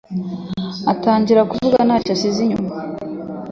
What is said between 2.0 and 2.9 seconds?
asize inyuma